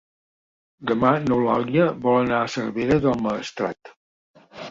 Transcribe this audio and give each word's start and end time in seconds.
Demà 0.91 1.11
n'Eulàlia 1.25 1.85
vol 2.07 2.17
anar 2.23 2.41
a 2.45 2.49
Cervera 2.55 2.99
del 3.05 3.23
Maestrat. 3.29 3.95